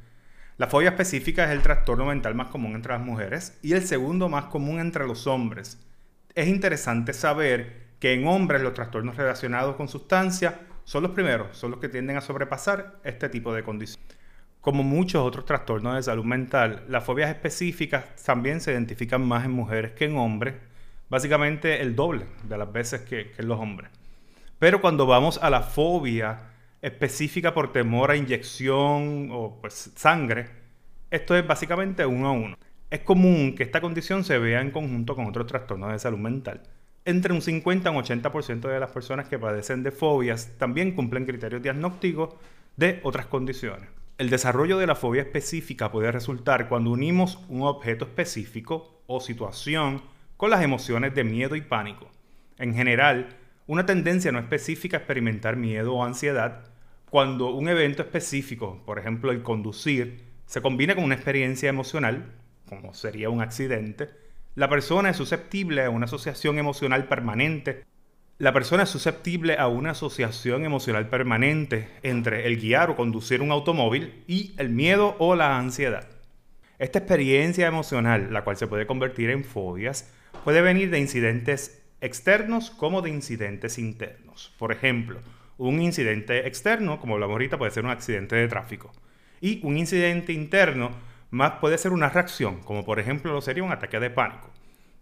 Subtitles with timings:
[0.56, 4.30] La fobia específica es el trastorno mental más común entre las mujeres y el segundo
[4.30, 5.86] más común entre los hombres.
[6.34, 10.54] Es interesante saber que en hombres los trastornos relacionados con sustancias
[10.86, 14.16] son los primeros, son los que tienden a sobrepasar este tipo de condiciones.
[14.62, 19.52] Como muchos otros trastornos de salud mental, las fobias específicas también se identifican más en
[19.52, 20.69] mujeres que en hombres
[21.10, 23.90] básicamente el doble de las veces que, los hombres.
[24.60, 30.50] Pero cuando vamos a la fobia específica por temor a inyección o pues sangre,
[31.10, 32.58] esto es básicamente uno a uno.
[32.90, 36.64] Es común que esta condición se vea en conjunto con otros trastornos de salud mental.
[37.06, 41.26] Entre un 50 y un 80% de las personas que padecen de fobias también cumplen
[41.26, 42.36] criterios diagnósticos
[42.76, 43.90] de otras condiciones.
[44.18, 50.02] El desarrollo de la fobia específica puede resultar cuando unimos un objeto específico o situación
[50.40, 52.10] con las emociones de miedo y pánico.
[52.60, 53.36] En general,
[53.68, 56.62] una tendencia no específica a experimentar miedo o ansiedad
[57.10, 62.32] cuando un evento específico, por ejemplo el conducir, se combina con una experiencia emocional,
[62.70, 64.12] como sería un accidente,
[64.56, 67.84] la persona es susceptible a una asociación emocional permanente.
[68.38, 73.52] La persona es susceptible a una asociación emocional permanente entre el guiar o conducir un
[73.52, 76.08] automóvil y el miedo o la ansiedad.
[76.78, 80.14] Esta experiencia emocional, la cual se puede convertir en fobias,
[80.44, 84.54] puede venir de incidentes externos como de incidentes internos.
[84.58, 85.20] Por ejemplo,
[85.58, 88.92] un incidente externo, como hablamos ahorita, puede ser un accidente de tráfico.
[89.42, 90.92] Y un incidente interno
[91.32, 94.50] más puede ser una reacción, como por ejemplo lo sería un ataque de pánico.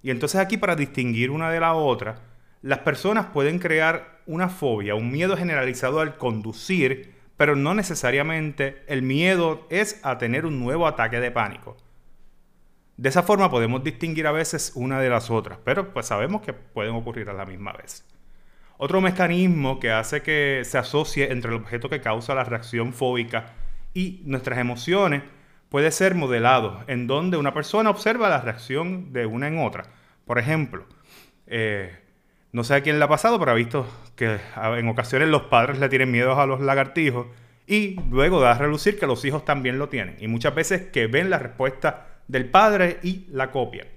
[0.02, 2.22] Y entonces aquí para distinguir una de la otra,
[2.62, 9.04] las personas pueden crear una fobia, un miedo generalizado al conducir, pero no necesariamente el
[9.04, 11.78] miedo es a tener un nuevo ataque de pánico.
[12.98, 16.54] De esa forma podemos distinguir a veces una de las otras, pero pues sabemos que
[16.54, 18.04] pueden ocurrir a la misma vez.
[18.80, 23.54] Otro mecanismo que hace que se asocie entre el objeto que causa la reacción fóbica
[23.94, 25.22] y nuestras emociones
[25.70, 29.86] puede ser modelado, en donde una persona observa la reacción de una en otra.
[30.26, 30.86] Por ejemplo,
[31.46, 32.00] eh,
[32.52, 35.78] no sé a quién le ha pasado, pero ha visto que en ocasiones los padres
[35.80, 37.28] le tienen miedo a los lagartijos
[37.68, 40.16] y luego da a relucir que los hijos también lo tienen.
[40.20, 43.88] Y muchas veces que ven la respuesta del padre y la copia.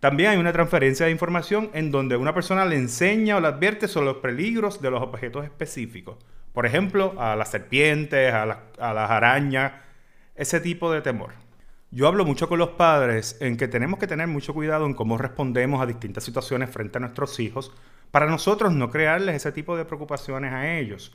[0.00, 3.88] También hay una transferencia de información en donde una persona le enseña o le advierte
[3.88, 6.16] sobre los peligros de los objetos específicos.
[6.52, 9.72] Por ejemplo, a las serpientes, a, las arañas,
[10.36, 11.32] ese tipo de temor.
[11.90, 15.18] Yo hablo mucho con los padres en que tenemos que tener mucho cuidado en cómo
[15.18, 17.72] respondemos a distintas situaciones frente a nuestros hijos
[18.10, 21.14] para nosotros no crearles ese tipo de preocupaciones a ellos.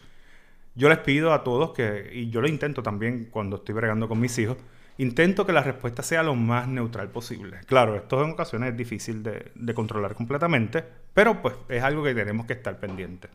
[0.75, 4.19] Yo les pido a todos que, y yo lo intento también cuando estoy bregando con
[4.19, 4.57] mis hijos,
[4.97, 7.61] Intento que la respuesta sea lo más neutral posible.
[7.65, 12.45] Claro, esto en ocasiones es difícil de, controlar completamente, pero pues es algo que tenemos
[12.45, 13.31] que estar pendientes.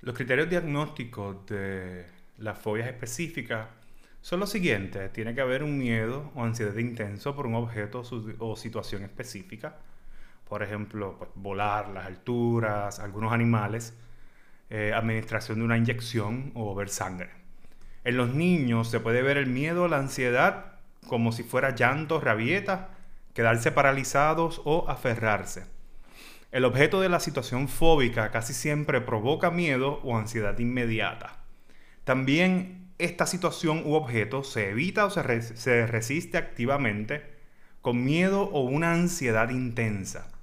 [0.00, 2.06] Los criterios diagnósticos de
[2.38, 3.68] las fobias específicas
[4.22, 5.12] son los siguientes.
[5.12, 8.02] Tiene que haber un miedo o ansiedad intenso por un objeto
[8.38, 9.76] o situación específica.
[10.48, 13.94] Por ejemplo, pues, volar, las alturas, algunos animales,
[14.70, 17.43] eh, administración de una inyección o ver sangre.
[18.04, 20.74] En los niños se puede ver el miedo, la ansiedad,
[21.06, 22.90] como si fuera llanto, rabieta,
[23.32, 25.64] quedarse paralizados o aferrarse.
[26.52, 31.38] El objeto de la situación fóbica casi siempre provoca miedo o ansiedad inmediata.
[32.04, 37.34] También esta situación u objeto se evita o se, se resiste activamente
[37.80, 40.33] con miedo o una ansiedad intensa.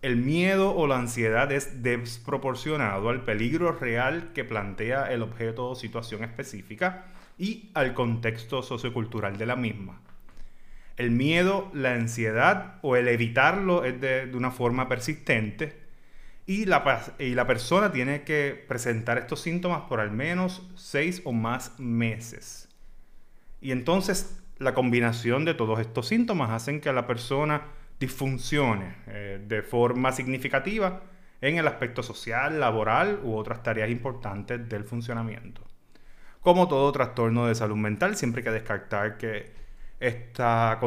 [0.00, 5.74] El miedo o la ansiedad es desproporcionado al peligro real que plantea el objeto o
[5.74, 7.06] situación específica
[7.36, 10.00] y al contexto sociocultural de la misma.
[10.96, 15.80] El miedo, la ansiedad o el evitarlo es de, una forma persistente
[16.46, 21.32] y la, y la persona tiene que presentar estos síntomas por al menos seis o
[21.32, 22.68] más meses.
[23.60, 27.62] Y entonces la combinación de todos estos síntomas hacen que la persona
[27.98, 31.02] disfuncione eh, de forma significativa
[31.40, 35.62] en el aspecto social, laboral u otras tareas importantes del funcionamiento.
[36.40, 39.52] Como todo trastorno de salud mental, siempre hay que descartar que
[40.00, 40.78] esta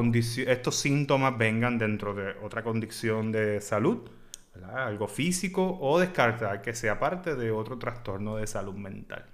[0.47, 4.09] estos síntomas vengan dentro de otra condición de salud,
[4.73, 9.25] algo físico, o descartar que sea parte de otro trastorno de salud mental.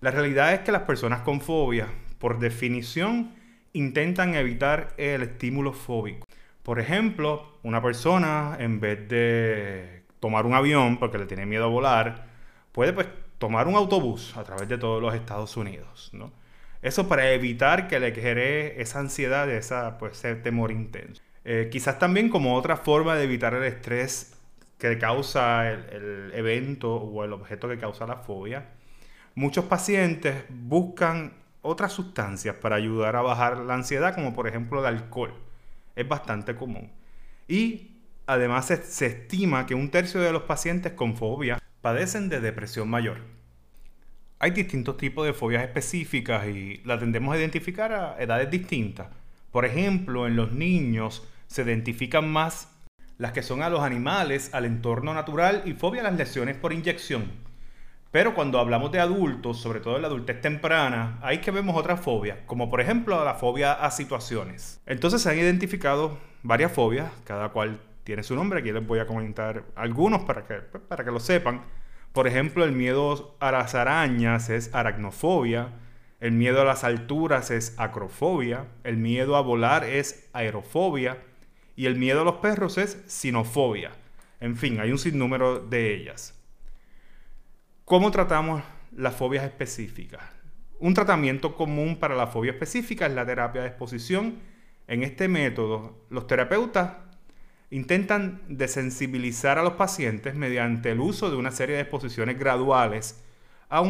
[0.00, 1.88] La realidad es que las personas con fobia,
[2.18, 3.34] por definición,
[3.72, 6.26] intentan evitar el estímulo fóbico.
[6.62, 11.68] Por ejemplo, una persona en vez de tomar un avión porque le tiene miedo a
[11.68, 12.26] volar,
[12.72, 13.08] puede pues
[13.38, 16.32] tomar un autobús a través de todos los Estados Unidos, ¿no?
[16.82, 21.22] Eso para evitar que le genere esa ansiedad, esa, pues, ese temor intenso.
[21.44, 24.38] Eh, quizás también como otra forma de evitar el estrés
[24.78, 28.70] que causa el, el, evento o el objeto que causa la fobia,
[29.34, 34.86] muchos pacientes buscan otras sustancias para ayudar a bajar la ansiedad, como por ejemplo el
[34.86, 35.34] alcohol
[35.96, 36.90] es bastante común.
[37.48, 42.88] Y además se, estima que un tercio de los pacientes con fobia padecen de depresión
[42.88, 43.18] mayor.
[44.38, 49.08] Hay distintos tipos de fobias específicas y las tendemos a identificar a edades distintas.
[49.50, 52.68] Por ejemplo, en los niños se identifican más
[53.18, 56.72] las que son a los animales, al entorno natural y fobia a las lesiones por
[56.72, 57.49] inyección.
[58.10, 62.00] Pero cuando hablamos de adultos, sobre todo en la adultez temprana, hay que vemos otras
[62.00, 64.80] fobias, como por ejemplo la fobia a situaciones.
[64.84, 69.06] Entonces se han identificado varias fobias, cada cual tiene su nombre, aquí les voy a
[69.06, 71.62] comentar algunos para que, pues, para que lo sepan.
[72.12, 75.68] Por ejemplo, el miedo a las arañas es aracnofobia,
[76.18, 81.18] el miedo a las alturas es acrofobia, el miedo a volar es aerofobia
[81.76, 83.92] y el miedo a los perros es sinofobia.
[84.40, 86.39] En fin, hay un sinnúmero de ellas.
[87.90, 88.62] ¿Cómo tratamos
[88.96, 90.22] las fobias específicas?
[90.78, 94.36] Un tratamiento común para la fobia específica es la terapia de exposición.
[94.86, 96.92] En este método, los terapeutas
[97.68, 103.24] intentan desensibilizar a los pacientes mediante el uso de una serie de exposiciones graduales
[103.68, 103.82] a,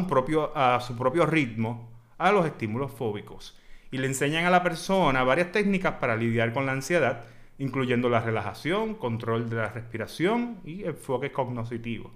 [0.81, 3.61] su propio ritmo a los estímulos fóbicos
[3.91, 7.27] y le enseñan a la persona varias técnicas para lidiar con la ansiedad,
[7.59, 12.11] incluyendo la relajación, control de la respiración y enfoque cognitivo.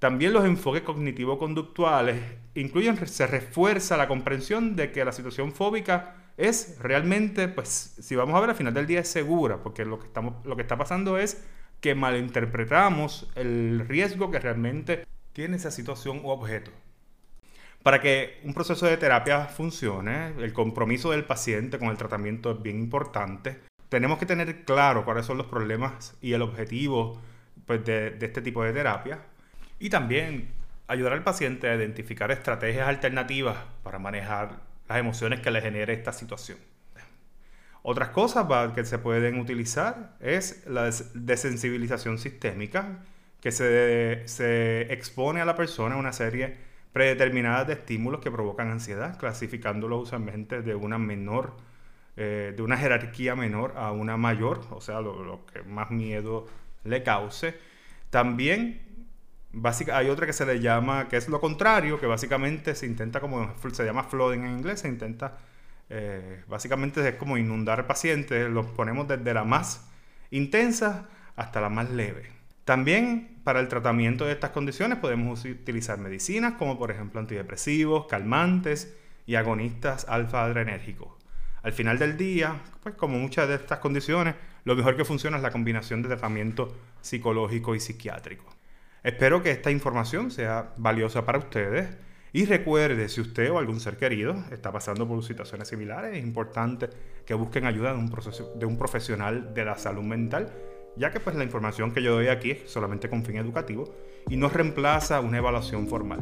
[0.00, 2.18] También los enfoques cognitivo-conductuales
[2.54, 8.34] incluyen, se refuerza la comprensión de que la situación fóbica es realmente, pues, si vamos
[8.34, 10.78] a ver al final del día es segura, porque lo que, estamos, lo que está
[10.78, 11.44] pasando es
[11.82, 16.70] que malinterpretamos el riesgo que realmente tiene esa situación u objeto.
[17.82, 22.62] Para que un proceso de terapia funcione, el compromiso del paciente con el tratamiento es
[22.62, 23.60] bien importante.
[23.90, 27.20] Tenemos que tener claro cuáles son los problemas y el objetivo
[27.66, 29.20] pues, de, de este tipo de terapia
[29.80, 30.52] y también
[30.86, 36.12] ayudar al paciente a identificar estrategias alternativas para manejar las emociones que le genere esta
[36.12, 36.58] situación.
[37.82, 42.98] Otras cosas que se pueden utilizar es la desensibilización sistémica,
[43.40, 46.58] que se, se, expone a la persona a una serie
[46.92, 51.56] predeterminada de estímulos que provocan ansiedad, clasificándolo usualmente de una menor,
[52.18, 56.46] eh, de una jerarquía menor a una mayor, o sea, lo, lo que más miedo
[56.84, 57.54] le cause.
[58.10, 58.89] También
[59.92, 63.52] hay otra que se le llama, que es lo contrario, que básicamente se intenta como,
[63.72, 65.38] se llama flooding en inglés, se intenta,
[65.88, 69.88] eh, básicamente es como inundar pacientes, los ponemos desde la más
[70.30, 72.30] intensa hasta la más leve.
[72.64, 78.94] También para el tratamiento de estas condiciones podemos utilizar medicinas como por ejemplo antidepresivos, calmantes
[79.26, 81.08] y agonistas alfa-adrenérgicos.
[81.62, 85.42] Al final del día, pues como muchas de estas condiciones, lo mejor que funciona es
[85.42, 88.59] la combinación de tratamiento psicológico y psiquiátrico.
[89.02, 91.88] Espero que esta información sea valiosa para ustedes.
[92.32, 96.88] Y recuerde, si usted o algún ser querido está pasando por situaciones similares, es importante
[97.24, 100.52] que busquen ayuda de un, proceso, de un profesional de la salud mental,
[100.96, 103.92] ya que pues la información que yo doy aquí es solamente con fin educativo
[104.28, 106.20] y no reemplaza una evaluación formal.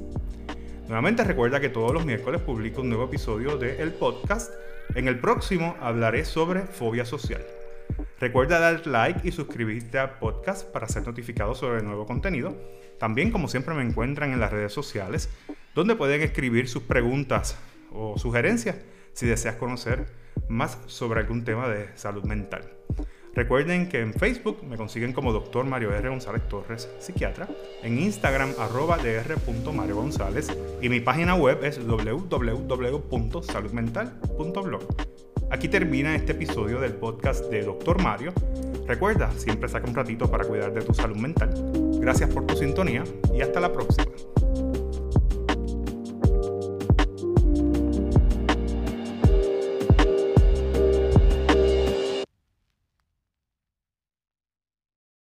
[0.88, 4.54] Nuevamente recuerda que todos los miércoles publico un nuevo episodio de El Podcast.
[4.96, 7.44] En el próximo hablaré sobre fobia social.
[8.20, 12.56] Recuerda dar like y suscribirte al podcast para ser notificado sobre el nuevo contenido.
[13.00, 15.30] También, como siempre, me encuentran en las redes sociales,
[15.76, 17.58] donde pueden escribir sus preguntas
[17.92, 18.78] o sugerencias
[19.14, 20.08] si deseas conocer
[20.48, 22.64] más sobre algún tema de salud mental.
[23.38, 25.64] Recuerden que en Facebook me consiguen como Dr.
[25.64, 26.10] Mario R.
[26.10, 27.48] González Torres, psiquiatra,
[27.84, 30.50] en Instagram arroba dr.mario González
[30.82, 34.82] y mi página web es www.saludmental.blog.
[35.52, 38.02] Aquí termina este episodio del podcast de Dr.
[38.02, 38.34] Mario.
[38.88, 41.54] Recuerda, siempre saca un ratito para cuidar de tu salud mental.
[42.00, 43.04] Gracias por tu sintonía
[43.36, 44.08] y hasta la próxima.